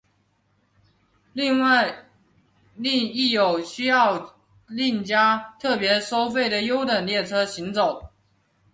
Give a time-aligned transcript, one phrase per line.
[1.31, 2.05] 另外
[2.79, 4.33] 亦有需要
[4.65, 8.09] 另加特别收费的优等列车行走。